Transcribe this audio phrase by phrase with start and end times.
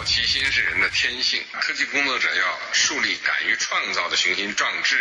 [0.00, 4.96] 好奇心是人的天性，科技工作者要树立敢于创造的雄心壮志，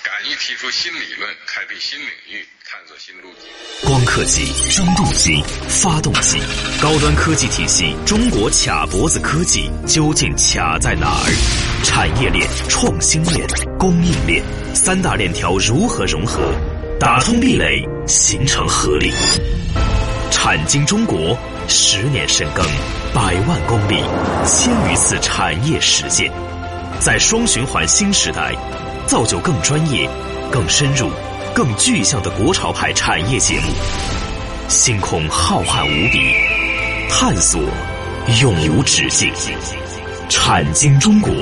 [0.00, 3.50] 敢于提出新理论，开辟新领域，探索新路径。
[3.90, 6.38] 光刻机、蒸镀机、发动机，
[6.80, 11.82] 高端科技体系，中国卡脖子科技究竟卡在哪儿？
[11.82, 13.44] 产业链、创新链、
[13.76, 16.54] 供应链三大链条如何融合，
[17.00, 19.12] 打通壁垒，形成合力？
[20.30, 21.36] 产经中国
[21.68, 22.64] 十年深耕，
[23.18, 24.00] 百万公里，
[24.46, 26.30] 千余次产业实践，
[27.00, 28.54] 在双循环新时代，
[29.08, 30.08] 造就更专业、
[30.52, 31.10] 更深入、
[31.52, 33.72] 更具象的国潮派产业节目。
[34.68, 36.32] 星空浩瀚无比，
[37.10, 37.60] 探索
[38.40, 39.28] 永无止境。
[40.28, 41.32] 产经中国，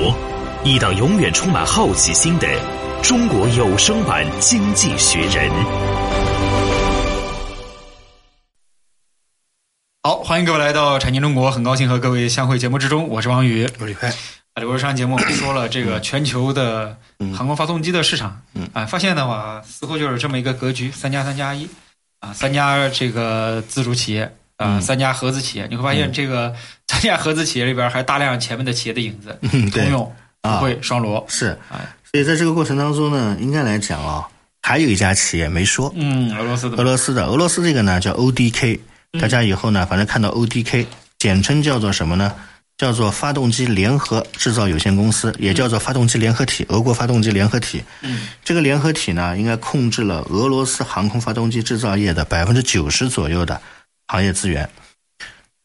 [0.63, 2.47] 一档永远充满好奇心的
[3.03, 5.47] 中国有声版《经济学人》。
[10.37, 13.67] 欢迎各位来到产经中国，很高兴和各位相会节目之中，我是王宇。
[13.79, 14.07] 我是李快，
[14.53, 16.95] 啊，刘上节目我们说了这个全球的
[17.35, 21.67] 航空发动机的市场，嗯啊，发现的话似乎就是这么一个格局，三加三加一，
[22.19, 24.25] 啊，三家这个自主企业，
[24.57, 24.81] 啊，嗯。
[24.83, 26.53] 三家合资企业，你会发现这个
[26.87, 30.57] 三家合资企业里边还大量前面的企业的影子，嗯通用、啊。
[30.57, 31.47] 普惠、双螺，是。
[31.67, 34.23] 啊，所以在这个过程当中呢，应该来讲啊，
[34.61, 36.77] 还有一家企业没说，嗯，俄罗斯的。
[36.77, 38.79] 俄罗斯的，俄罗斯这个呢叫 ODK，
[39.19, 40.85] 大家以后呢，反正看到 ODK，
[41.17, 42.33] 简称叫做什么呢？
[42.77, 47.83] 叫做发动机联合制造有限公司，也叫做发动机联合体，俄国发动机联合体。
[48.01, 53.59] 嗯，这个联合体呢，应该控制了俄罗斯航空发动机制造业的百分之九十左右的
[54.07, 54.69] 行业资源，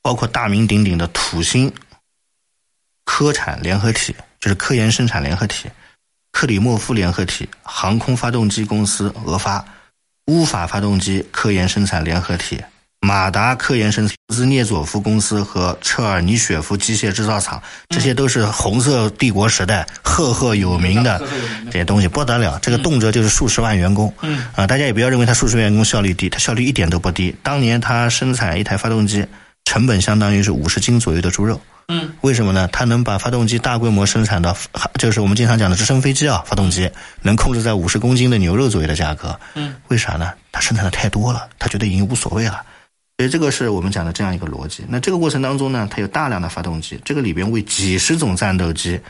[0.01, 1.71] 包括大名鼎鼎的土星
[3.05, 5.69] 科产联合体，就是科研生产联合体，
[6.31, 9.63] 克里莫夫联合体，航空发动机公司俄发，
[10.29, 12.59] 乌法发动机科研生产联合体，
[13.05, 22.61] 马达科研生产兹涅佐夫公司和车尔尼雪夫机械制造厂，这些都是红色帝国时代赫赫有名的赫赫有名的这些东西，不得了。
[22.63, 27.35] 这个动辄就是数十万员工，嗯啊，大家也不要认为它数十万员工效率低，它效率一点都不低。
[27.43, 29.27] 当年它生产一台发动机，
[29.65, 31.61] 成本相当于是五十斤左右的猪肉。
[31.89, 32.69] 嗯，为什么呢？
[32.73, 34.57] 它能把发动机大规模生产到，
[34.97, 36.89] 就是我们经常讲的直升飞机啊，发动机
[37.21, 39.39] 能控制在五十公斤的牛肉左右的价格。
[39.55, 40.31] 嗯，为啥呢？
[40.53, 42.63] 它生产的太多了，他觉得已经无所谓了。
[43.19, 44.85] 所以这个是我们讲的这样一个逻辑。
[44.89, 49.01] 那这个过程当中呢，它有大量的发动机，这个里边为几十种战斗机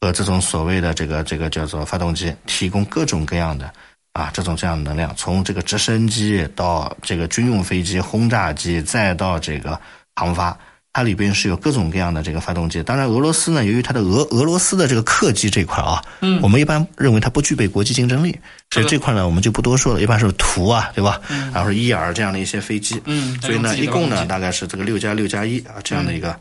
[0.00, 3.72] 和这种所谓的这个这个叫做发动机提供各种各样的
[4.12, 9.80] 啊这种这样的能量，从这个直升机到这个军用飞机、轰炸机，再到这个
[10.16, 10.56] 航发。
[10.94, 12.80] 它里边是有各种各样的这个发动机。
[12.84, 18.38] 当然，俄罗斯呢，由于它的俄俄罗斯的这个客机这块啊，嗯我们一般认为它不具备国际竞争力，
[18.70, 20.00] 所以这块呢，我们就不多说了。
[20.00, 21.20] 一般是图啊，对吧？
[21.52, 26.38] 然后是伊尔这样的一些飞机，嗯所以呢，一共呢大概是这个六加六加一啊这样的一个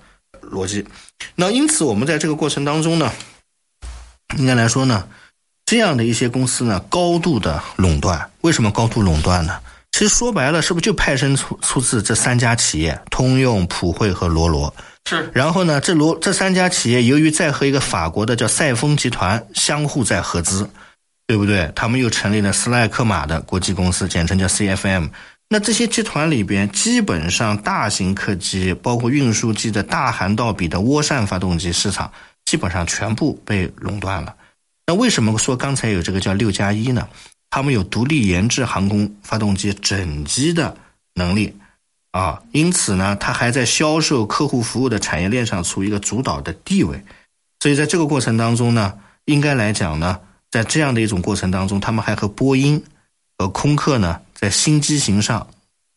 [0.51, 0.85] 逻辑。
[1.33, 3.11] 那因此，我们在这个过程当中呢，
[4.37, 5.07] 应该来说呢，
[5.65, 8.29] 这样的一些公司呢，高度的垄断。
[8.41, 9.59] 为什么高度垄断呢？
[9.93, 14.73] 其实说白了，是不是就派生出出自这三家企业：通用、普惠和罗罗？
[15.07, 20.67] 是然后呢，这罗这三家企业由于在和一个法国的叫赛峰集团相互在合资，
[21.27, 21.71] 对不对？
[21.75, 25.09] 他们又成立了斯赖克马的国际公司，简称叫 CFM。
[25.47, 32.11] 那这些集团里边，基本上大型客机，包括运输机的大涵道比的涡扇发动机市场，
[32.45, 34.33] 基本上全部被垄断了。
[34.87, 37.07] 那为什么说刚才有这个叫六加一呢？
[37.53, 40.75] 他们有独立研制航空发动机整机的
[41.13, 41.55] 能力
[42.09, 46.99] 啊，因此呢，它还在销售客户服务的产业链上处于一个主导的地位。
[47.59, 50.19] 所以在这个过程当中呢，应该来讲呢，
[50.49, 52.83] 在这样的一种过程当中，他们还和波音
[53.37, 55.45] 和空客呢，在新机型上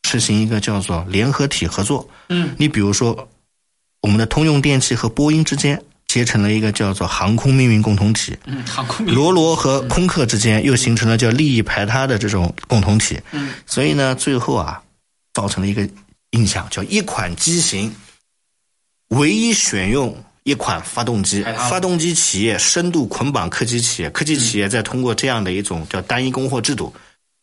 [0.06, 2.06] 实行一个叫做联合体合作。
[2.28, 3.30] 嗯，你比如说，
[4.02, 5.82] 我们的通用电气和波音之间
[6.16, 8.34] 结成了一个叫做航空命运共同体。
[8.46, 14.80] 嗯，航空罗罗和空客之间又形成了叫利益排他的这种共同体，嗯，所以呢，最后啊，
[15.34, 15.86] 造成了一个
[16.30, 17.94] 印象，叫一款机型
[19.08, 26.90] 唯一选用一款发动机发动机企业深度捆绑科技企业，科技企业再通过这样的一种叫单一供货制度，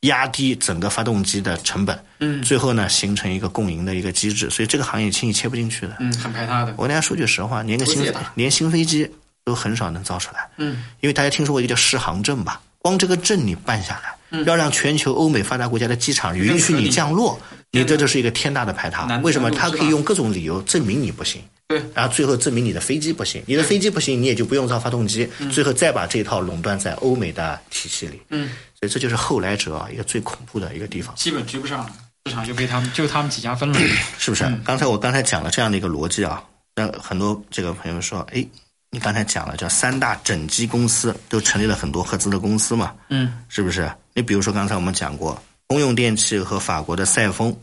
[0.04, 5.98] 压低整个发动机的成本，嗯最后呢，形成一个共赢的一个机制，所以这个行业轻易切不进去的。
[6.00, 9.10] 嗯很排他的，我跟大家说句实话，连个新连新飞机
[9.44, 10.48] 都很少能造出来。
[10.58, 12.62] 嗯因为大家听说过一个叫适航证吧？
[12.80, 17.40] 光这个证你办下来，嗯要让全球欧美发达国家的机场允许你降落，
[17.72, 19.06] 你这就是一个天大的排他。
[19.24, 19.50] 为什么？
[19.50, 28.20] 他可以用各种理由证明你不行，对然后最后证明你的飞机不行，你的飞机不行，你也就不用造发动机，最后再把这一套垄断在欧美的体系里。
[28.32, 28.50] 嗯，
[28.88, 31.14] 这就是后来者啊一个最恐怖的一个地方。
[31.16, 31.92] 基本追不上了，
[32.26, 33.80] 市场就被他们就他们几家分了。
[34.18, 34.44] 是不是？
[34.66, 36.44] 刚才我刚才讲了这样的一个逻辑啊，
[36.76, 38.46] 那很多这个朋友说，哎，
[38.90, 43.92] 你刚才讲了叫三大整机公司都成立了很多合资的公司嘛，嗯，是不是？
[44.14, 47.56] 你比如说刚才我们讲过，通用电气和法国的赛峰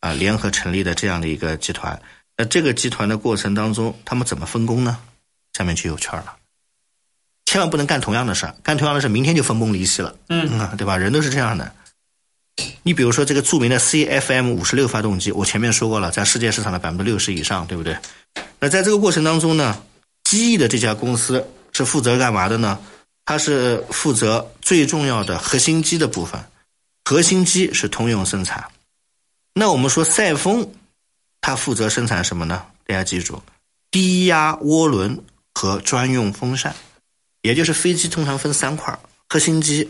[0.00, 2.00] 啊联合成立的这样的一个集团，
[2.36, 4.98] 那这个集团的过程当中，他们怎么分工呢？
[5.52, 6.34] 下面就有趣儿了。
[7.48, 10.14] 千万不能干同样的事儿，干同样的事儿，明天就分崩离析了。
[10.28, 10.98] 嗯啊，对吧？
[10.98, 11.72] 人都是这样的。
[12.82, 17.96] 你比如说这个著名的 CFM 五十六发动机，我前面说过了，在世界市场的百分之六十以上，对不对？
[18.60, 19.82] 那在这个过程当中呢，
[20.24, 21.42] 机翼的这家公司
[21.72, 22.78] 是负责干嘛的呢？
[23.24, 26.38] 它是负责最重要的核心机的部分，
[27.06, 28.62] 核心机是通用生产。
[29.54, 30.70] 那我们说赛峰，
[31.40, 32.62] 它负责生产什么呢？
[32.86, 33.42] 大家记住，
[33.90, 35.18] 低压涡轮
[35.54, 36.76] 和专用风扇。
[37.42, 38.98] 也就是飞机通常分三块
[39.28, 39.88] 核心机、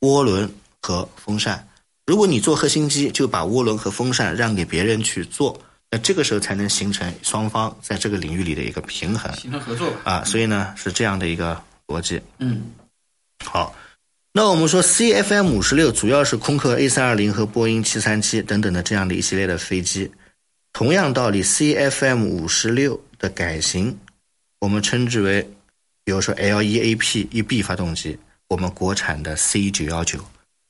[0.00, 1.68] 涡轮和风扇。
[2.06, 5.60] 如果你做核心机，就把涡轮和风扇让给别人去做，
[5.90, 10.00] 那这个时候才能形成双方在这个领域里的一个平衡形成合作吧。
[10.04, 10.24] 啊。
[10.24, 12.20] 所以呢，是这样的一个逻辑。
[12.38, 12.62] 嗯
[13.44, 13.74] 好，
[14.32, 20.10] 那我们说 CFM 五十六主要是空客 A 三二零和波音七三七等等的这样的一系列的飞机。
[20.72, 23.98] 同样道理，CFM 五十六的改型，
[24.58, 25.48] 我们称之为。
[26.04, 28.18] 比如说 L1AP 一 B 发动机，
[28.48, 30.18] 我们国产的 C 九幺九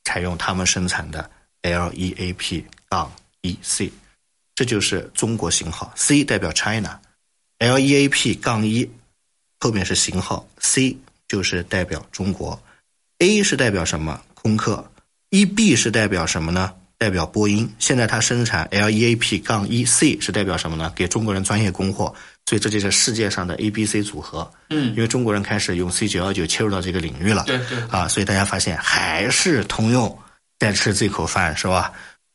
[0.03, 1.29] 采用他们生产的
[1.63, 3.91] L1AP 杠一 C，
[4.55, 5.91] 这就是中国型号。
[5.95, 8.89] C 代表 China，L1AP 杠一
[9.59, 10.97] 后面是型号，C
[11.27, 12.61] 就是代表中国
[13.19, 14.21] ，A 是代表什么？
[14.35, 14.91] 空客，
[15.29, 16.73] 一 B 是代表什么呢？
[16.97, 17.73] 代表波音。
[17.79, 20.91] 现在它生产 L1AP 杠一 C 是代表什么呢？
[20.95, 22.13] 给中国人专业供货。
[22.45, 24.49] 所以这就是世界上的 A、B、C 组合。
[24.69, 27.43] 嗯，因为中国人开始用 C 九幺九切入到这个领域了。
[27.47, 30.17] 对对啊，所以大家发现还是通用
[30.59, 31.91] 在吃这口饭，是吧？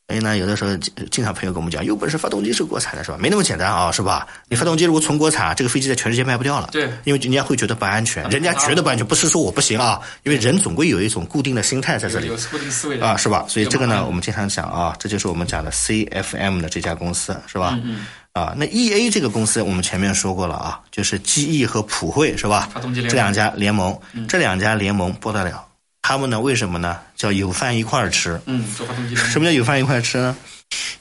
[0.07, 0.75] 所以呢，有的时候
[1.11, 3.17] 经常朋友跟我们讲，有本事发动机是国产的，是吧？
[3.19, 4.27] 没那么简单啊，是吧？
[4.47, 6.67] 你发动机如果纯国产，这个飞机在全世界卖不掉了。
[6.71, 13.45] 对，因为人家会觉得不安全，人家觉得不安全，不是说我不行啊，因为人总归有一种固定的心态在这里有固定思维啊，是吧？
[13.47, 17.79] 所以这个呢，我们经常讲啊，这就是我们讲的 CFM 的这家公司，是吧？
[17.83, 22.69] 嗯啊，那 EA 这个公司我们前面说过了啊，就是 GE 和普惠是吧？
[22.73, 25.65] 发动机这两家联盟，这两家联盟不得了，
[26.01, 26.97] 他们呢为什么呢？
[27.15, 28.39] 叫有饭一块儿吃。
[28.45, 30.37] 嗯，做发动机什么叫有饭一块儿吃呢？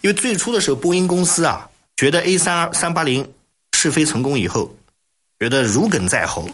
[0.00, 3.28] 因为最初的时候，波音公司啊，觉得 A 三二三八零
[3.76, 4.74] 试飞成功以后，
[5.38, 6.48] 觉得如鲠在喉，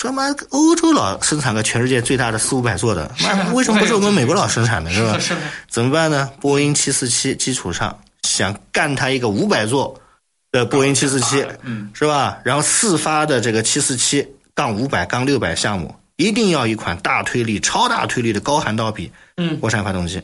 [0.00, 5.18] 说妈欧洲佬生产个全世界最大的四五百座的，妈为什么不是我们美国佬生产的，是吧？
[5.18, 6.28] 是的，怎么办呢？
[6.40, 9.98] 波音七四七基础上想干它一个五百座
[10.50, 12.38] 的波音七四七，嗯，是吧？
[12.44, 20.22] 然后四发的这个七四七杠五百杠六百项目，一定要一款大推力、超大推力的高涵道比，嗯国产发动机。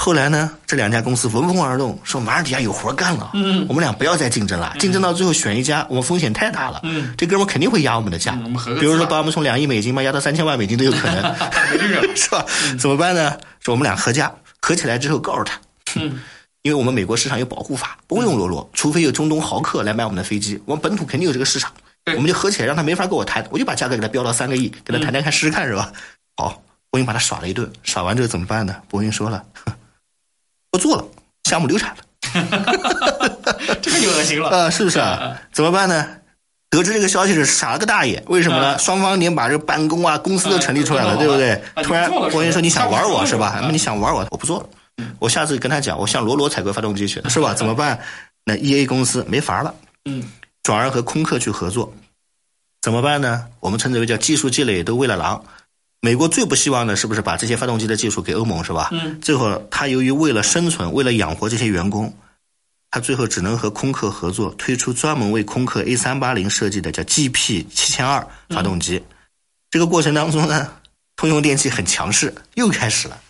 [0.00, 8.32] 后来呢，这两家公司闻风而动，说马上底下有活干了，嗯我们俩不要再竞争了，竞争到最后选一家，我们风险太大了，嗯，这哥们肯定会压我们的价，
[8.78, 11.34] 比如说把我们从两亿美金嘛压到三千万美金都有可能。
[12.14, 12.44] 是吧？
[12.78, 13.36] 怎么办呢？
[13.60, 15.60] 说我们俩合价，合起来之后告诉他，
[15.96, 16.20] 嗯，
[16.62, 21.72] 因为我们美国市场有保护法，不会用罗罗，除非有中东豪客来买我们的飞机，我们本土肯定有这个市场，
[22.06, 25.92] 我们就合起来，让他没法跟我谈，我就把价格给他标到三个亿，给他谈谈看试试看，是吧？
[26.36, 28.74] 好，波音把他耍了一顿，耍完之后怎么办呢？
[28.88, 29.72] 波音说了， 哼
[30.70, 31.04] 不做了，
[31.44, 32.02] 项目流产了，
[33.80, 34.50] 这个就恶心了。
[34.50, 35.40] 呃，是不是啊？
[35.52, 36.06] 怎么办呢？
[36.70, 38.74] 得知这个消息是傻了个大爷，为什么呢？
[38.76, 41.82] 嗯双方连把这个办公啊、公司都成立出来了，嗯对不对啊？
[41.82, 43.54] 突然波音说你想玩我是吧？
[43.60, 44.68] 嗯那你想玩我，我不做了。
[45.18, 47.52] 我下次跟他讲，我向罗罗采购发动机去，是吧？
[47.58, 48.00] 怎么办？
[48.44, 49.74] 那 E A 公司没法了，
[50.04, 50.22] 嗯
[50.62, 51.92] 转而和空客去合作，
[52.80, 53.46] 怎么办呢？
[53.60, 55.44] 我们称之为叫技术积累都为了狼。
[56.00, 58.88] 美国最不希望的是不是把这些发动机的技术给欧盟是吧？
[58.92, 62.16] 嗯，最后他由于为了生存，为了养活这些员工，
[62.90, 69.02] 他最后只能和空客合作，推出专门为空客 A 三八零设计的叫 GP 七千二发动机。
[69.70, 70.70] 这个过程当中呢，
[71.16, 73.20] 通用电气很强势，又开始了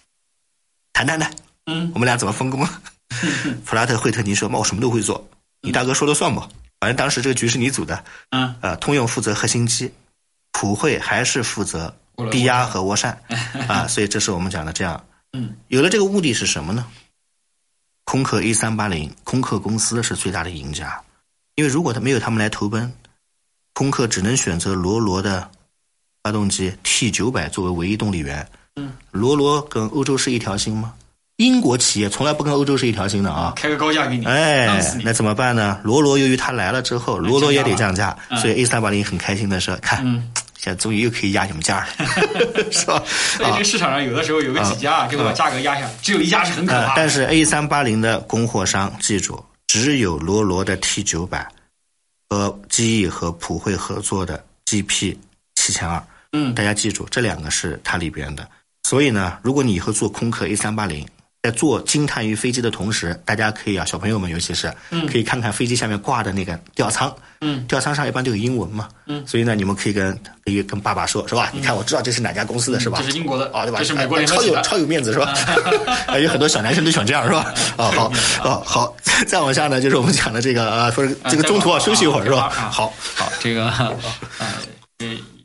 [0.93, 1.33] 谈谈谈，
[1.71, 2.67] 嗯我们俩怎么分工？
[3.65, 5.29] 普拉特惠特尼说：“妈，我什么都会做，
[5.61, 6.49] 你大哥说了算吧。
[6.81, 9.93] 反正当时这个局是你组的，嗯，呃，通用负责核心机，
[10.53, 11.95] 普惠还是负责
[12.31, 13.21] 低压和涡扇
[13.69, 15.05] 啊，所以这是我们讲的这样。
[15.33, 16.87] 嗯，有了这个目的是什么呢？
[18.05, 21.03] 空客 A 三八零，空客公司是最大的赢家，
[21.57, 22.91] 因为如果他没有他们来投奔，
[23.75, 25.51] 空客只能选择罗罗的
[26.23, 28.49] 发动机 T 九百作为唯一动力源。
[28.77, 30.95] 嗯，罗罗跟欧洲是一条心吗？
[31.39, 33.53] 英国企业从来不跟欧洲是一条心的啊。
[33.57, 34.67] 开个高价给你，弄哎
[35.05, 35.81] 那怎么办呢？
[35.85, 41.87] 罗罗由于他来了之后，罗罗也得降价，嗯所以 A 三八零很开心的说：“看，嗯现在终于又可以压你们价了，
[42.73, 43.01] 是吧？”
[43.37, 51.47] 所以这个市场上有的时候有个几家就会把价格压下，只有一家是很可怕但是 A 三八零的供货商记住，只有罗罗的 T 九百
[52.29, 55.17] 和机翼和普惠合作的 GP
[55.55, 56.03] 七千二。
[56.33, 58.47] 嗯大家记住，这两个是它里边的。
[58.83, 61.07] 所以呢，如果你以后做空客 A 三八零，
[61.43, 64.73] 在做惊叹于飞机的同时，大家可以啊，小朋友们尤其是，
[65.11, 70.13] 可以看看飞机下面挂的那个吊舱，嗯，吊舱上一般都有英文嘛，嗯，所以呢，你们可以跟
[70.45, 71.51] 可以跟爸爸说，是吧？
[71.55, 72.99] 你看，我知道这是哪家公司的，是吧？
[73.01, 73.79] 这是英国的啊，对吧？
[73.79, 75.33] 这是美国的超有超有面子，是吧？
[76.09, 77.55] 哎有很多小男生都喜欢这样，是吧？
[77.77, 78.97] 啊，好，啊，好，
[79.29, 82.47] 再往下呢，就是我们讲的这个啊，说这个中途啊休息一会儿，是吧？
[82.47, 83.71] 啊好，好，这个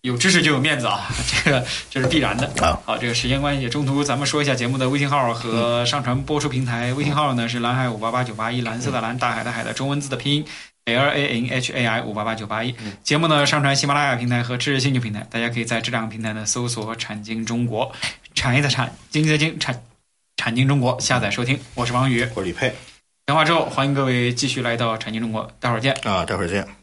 [0.01, 1.07] 有知识就有面子啊，
[1.45, 2.45] 这个这是必然的。
[2.61, 6.93] 啊好，这个时间关系，中途咱们说一下节目的微信号和上传播出平台。
[6.93, 10.45] 微信号呢是蓝海五八八九八一，蓝色的蓝，大海的海的中文字的拼音
[10.85, 12.75] L A N H A I 五八八九八一。
[13.03, 17.93] 节目呢上传喜马拉雅平台和知识星球平台，大家可以在这两个平台呢搜索“产经中国”，
[18.35, 19.83] 产业的产，经济的经，产
[20.35, 21.57] 产经中国下载收听。
[21.75, 22.27] 我是王宇。
[22.35, 22.73] 我是李佩
[23.25, 25.93] 电话之后，欢迎各位继续来到产经中国，待会儿见。
[26.03, 26.82] 啊，待会儿见。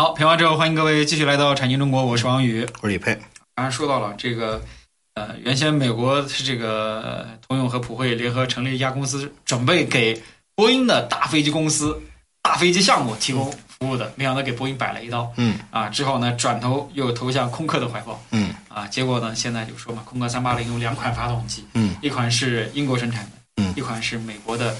[0.00, 2.66] 好，评完之后，欢迎各位继续来到产经中国，我是王宇。
[2.80, 3.14] 我是李佩。
[3.54, 4.58] 刚才说到了这个，
[5.12, 10.18] 呃，原先美国是这个呃通用和普惠联合成立一家公司，准备给
[10.54, 12.00] 波音的大飞机公司、
[12.40, 15.30] 大飞机项目提供服务的，没想到给波音摆了一刀。
[15.36, 18.18] 嗯啊，之后呢，转头又投向空客的怀抱。
[18.30, 24.74] 嗯啊，结果呢，现在就说嘛，空客三八零有两款发动机，嗯一款是英国生产的，嗯一款是美国的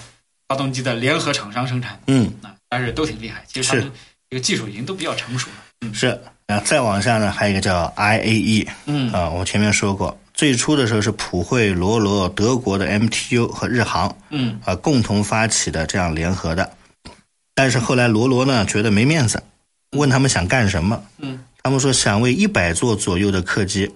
[0.48, 3.92] 发动机的联合厂商生产的，嗯，啊，但是都挺厉害，其实他们
[4.30, 5.56] 这个技术已经都比较成熟了。
[5.82, 5.92] 嗯。
[5.92, 6.18] 是。
[6.46, 9.12] 啊，再往下呢，还有一个叫 IAE 嗯。
[9.12, 14.58] 啊，我前面说过，最初的时候是普惠、罗罗、德国的 MTU 和日航嗯。
[14.64, 16.68] 啊共同发起的这样联合的，
[17.54, 19.40] 但是后来罗罗呢觉得没面子，
[19.96, 23.92] 问他们想干什么，嗯，他们说想为一百座左右的客机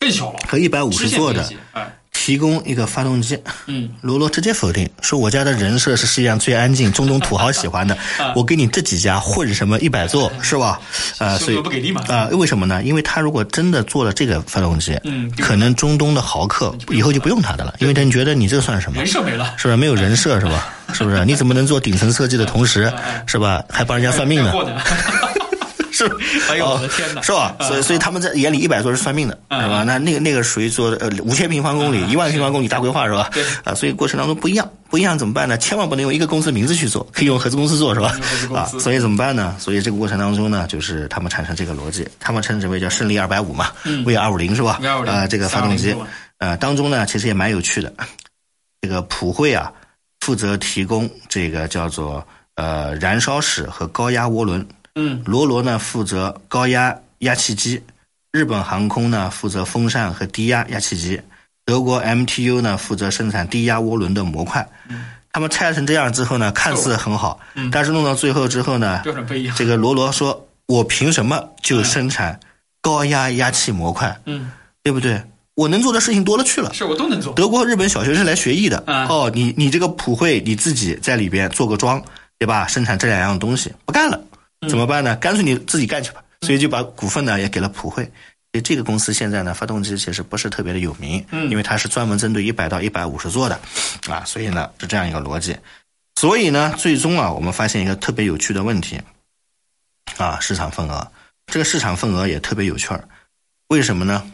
[0.00, 3.36] 更小了，和一百五十座的哎，提供一个发动机。
[3.66, 7.98] 嗯，罗罗直接否定，说我家的人设是世界上最安静、中东土豪喜欢的，
[8.36, 10.80] 我给你这几家混什么一百座是吧？
[11.18, 12.00] 呃，所以不给力嘛。
[12.06, 12.80] 啊、为什么呢？
[12.84, 19.06] 因为他如果真的做了这个发动机，嗯可能中东的豪客以后就不用他的了，因为他觉得你这算什么人？
[19.08, 20.72] 设没了，是不是没有人设是吧？
[20.92, 21.24] 是不是？
[21.24, 22.92] 你怎么能做顶层设计的同时，
[23.26, 23.64] 是吧？
[23.68, 24.52] 还帮人家算命呢？
[25.94, 26.16] 是吧？
[26.50, 27.54] 哎呦哦我的天哪是吧？
[27.60, 29.84] 所以所以他们在眼里一百座是算命的，嗯是吧？
[29.84, 33.44] 那那个那个属于做呃五千平方公里、一万平方公里大规划是吧对？
[33.64, 35.58] 啊，所以过程当中不一样，不一样怎么办呢？
[35.58, 38.16] 千万不能用一个公司名字去做，可以用合资公司做是吧
[38.54, 39.54] 啊，所以怎么办呢？
[39.58, 43.70] 所以这个过程当中呢，就是他们产生这个逻辑，他们称之为叫胜利二百五嘛
[44.04, 44.80] ，V 二五零是吧？
[45.06, 45.96] 啊，这个发动机320，
[46.38, 47.92] 呃，当中呢其实也蛮有趣的，
[48.80, 49.70] 这个普惠啊
[50.20, 54.66] 负责提供这个叫做呃燃烧室和高压涡轮。
[54.94, 57.82] 嗯罗罗呢负责高压压气机，
[58.32, 61.20] 日本航空呢负责风扇和低压压气机，
[61.64, 64.68] 德国 MTU 呢负责生产低压涡轮的模块。
[65.34, 69.00] 他们拆成这样之后呢，看似很好，但是弄到最后之后呢。
[69.56, 72.38] 这个罗罗说：“我凭什么就生产
[72.82, 74.14] 高压压气模块？
[74.26, 75.22] 嗯，对不对？
[75.54, 77.32] 我能做的事情多了去了。”是我都能做。
[77.32, 78.84] 德国、日本小学生来学艺的。
[78.86, 82.02] 嗯哦，你你这个普惠你自己在里边做个桩，
[82.38, 82.66] 对吧？
[82.66, 84.20] 生产这两样东西不干了，
[84.68, 85.16] 怎么办呢？
[85.16, 86.22] 干脆你自己干去吧。
[86.42, 88.04] 所以就把股份呢也给了普惠。
[88.52, 93.58] 所以这个公司现在呢，发动机其实不是特别的有名，嗯因为它是专门针对一百到一百五十座的，
[94.08, 95.56] 啊，所以呢是这样一个逻辑。
[96.16, 99.00] 所以呢，最终啊，我们发现一个特别有趣的问题，
[100.18, 101.10] 啊，市场份额，
[101.46, 103.08] 这个市场份额也特别有趣儿，
[103.68, 104.30] 为什么呢？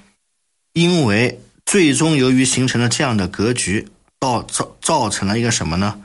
[0.72, 3.88] 因为最终由于形成了这样的格局，
[4.20, 6.00] 造造造成了一个什么呢？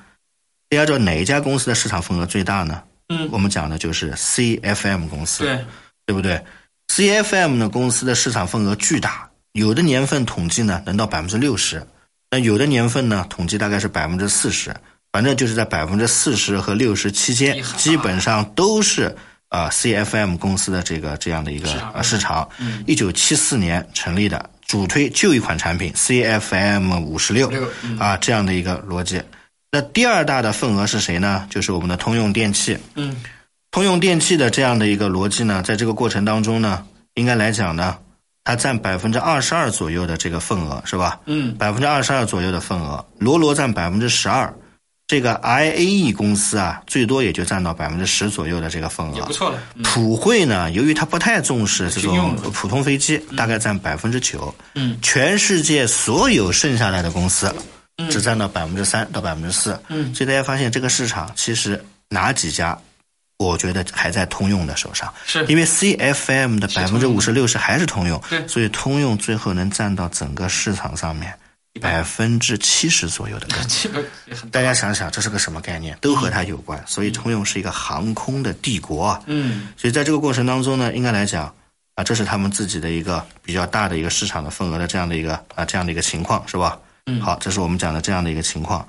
[0.69, 2.83] 大家知道哪一家公司的市场份额最大呢？
[3.19, 5.65] 嗯我们讲的就是 CFM 公司，对，
[6.05, 6.41] 对不对
[6.89, 11.85] ？CFM 的公司的市场份额巨大，有的年份统计呢能到百分之六十，
[12.29, 14.75] 那有的年份呢统计大概是百分之四十，
[15.11, 19.15] 反正就是在百分之四十和六十期间基本上都是
[19.49, 22.83] 啊、CFM 公司的这个这样的一个市场呃市场嗯。
[22.87, 29.21] 一九七四年成立的，主推就一款产品 CFM 五十六56嗯啊这样的一个逻辑。
[29.73, 31.47] 那第二大的份额是谁呢？
[31.49, 32.77] 就是我们的通用电气。
[32.93, 33.15] 嗯
[33.71, 37.97] 通用电气的这样的一个逻辑呢，在这个过程当中呢，应该来讲呢，
[38.43, 41.19] 它占百分之二十二左右的这个份额，是吧？
[41.25, 44.53] 嗯百分之二十二左右的份额，罗罗占百分之十二，
[45.07, 49.33] 这个 IAE 公司啊，最多也就占到百分之十左右的这个份额也不。
[49.33, 49.59] 错了。
[49.73, 54.53] 嗯普惠呢，由于它不太重视这种普通飞机，大概占百分之九。
[54.75, 57.51] 嗯，全世界所有剩下来的公司，
[58.09, 59.79] 只占到百分之三到百分之四。
[59.89, 62.77] 嗯，所以大家发现这个市场其实哪几家，
[63.37, 65.13] 我觉得还在通用的手上。
[65.25, 71.33] 是因为 CFM 的百分之五十六十还是通用，对所以通用最后能占到整个市场上面
[71.81, 73.67] 百分之七十左右的份额。
[73.67, 75.97] 这个也很大家想想，这是个什么概念？
[76.01, 76.81] 都和它有关。
[76.87, 79.21] 所以通用是一个航空的帝国啊。
[79.27, 81.53] 嗯所以在这个过程当中呢，应该来讲
[81.95, 86.79] 啊，这是他们自己的一个比较大的一个市场的份额的这样的一个啊这样的一个情况，是吧？
[87.05, 88.87] 嗯好，这是我们讲的这样的一个情况。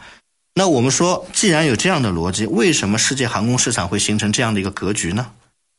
[0.55, 5.33] 那我们说，既然有这样的逻辑，为什么世界航空市场会形成这样的一个格局呢？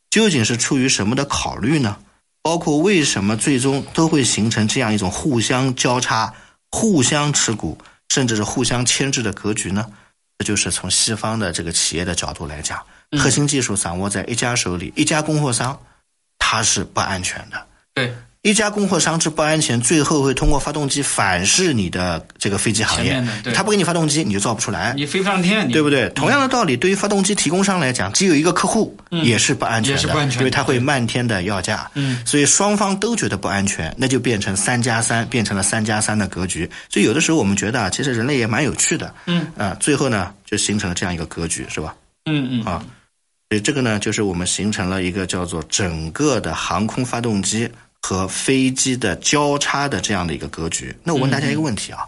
[0.09, 1.97] 究竟是出于什么的考虑呢？
[2.41, 6.33] 包括为什么最终都会形成这样一种互相交叉、
[6.71, 7.77] 互相持股，
[8.09, 9.91] 甚至是互相牵制的格局呢？
[10.37, 12.85] 这就是从西方的这个企业的角度来讲，
[13.17, 15.79] 核心技术掌握在一家手里，一家供货商，
[16.37, 17.65] 它是不安全的。
[17.93, 18.13] 对，
[18.45, 23.19] 一家供货商之不安全，最后会通过发动机反噬你的这个飞机行业
[23.55, 24.93] 他不给你发动机，你就造不出来。
[24.95, 26.07] 你飞不上天，对不对？
[26.09, 31.89] 同样的道理，对于发动机提供商来讲，只有一个客户也是不安全的，嗯也是不安全的因为他会漫天的要价。
[31.95, 36.69] 嗯，所以双方都觉得不安全，那就变成三加三，变成了三加三的格局。
[36.87, 39.11] 所以有的时候我们觉得啊，其实人类也蛮有趣的。
[39.25, 41.95] 嗯啊，最后呢就形成了这样一个格局，是吧？
[42.25, 42.85] 嗯嗯啊，
[43.49, 47.67] 所以这个呢，就是我们形成了一个叫做整个的航空发动机
[48.05, 50.95] 和飞机的交叉的这样的一个格局。
[51.03, 52.05] 那我问大家一个问题啊，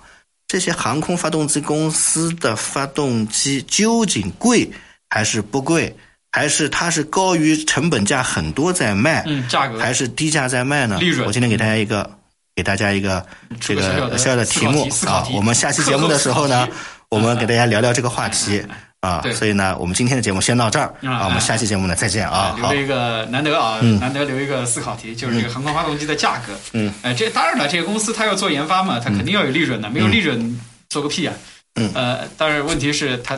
[0.48, 4.70] 这些航空发动机公司的发动机究竟贵
[5.10, 5.98] 还是不贵？
[6.32, 11.00] 还是它是高于成本价很多在卖，嗯，价格还是低价在卖呢？
[11.00, 12.08] 利润我今天给大家一个，
[12.56, 13.26] 给大家一个
[13.60, 15.28] 这个小小的题目啊。
[15.34, 16.68] 我们下期节目的时候呢
[17.10, 18.64] 我们给大家聊聊这个话题
[19.02, 19.34] 啊对。
[19.34, 22.56] 所以呢，我们今天的节目先到这儿啊啊，我们下期节目呢再见啊。
[22.60, 26.54] 好留了，一个难得啊，难得留一个思考题，就是这个航空发动机的价格。
[26.74, 31.34] 嗯，呃，这当然了，这个公司它要做研发嘛，它肯定要有利润的，没有利润做个屁啊。
[31.76, 33.38] 嗯呃，但是问题是它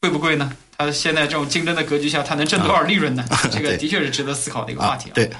[0.00, 0.52] 贵不贵呢？
[0.76, 3.24] 它现在这种竞争的格局下，它能挣多少利润呢？
[3.52, 5.12] 这个的确是值得思考的一个话题啊。
[5.14, 5.30] 对，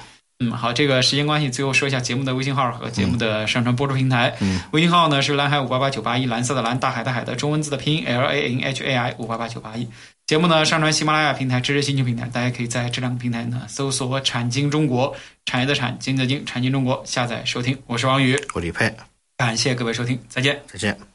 [0.43, 4.35] 嗯，好，这个时间关系，最后说一下节目的微信号和节目的上传播出平台。
[4.39, 9.87] 嗯，微信号呢是蓝海五八八九八一，蓝色的蓝，大海的海的中文字的拼音 L A N H A I 五八八九八一。
[10.25, 17.77] 节目呢上传喜马拉雅平台、知识星球平台，大家可以在这两个平台呢搜索“产经中国”，产业的产，经济的经，产经中国下载收听。
[17.85, 18.91] 我是王宇，我李佩，
[19.37, 20.59] 感谢各位收听，再见。
[20.67, 21.10] 再见。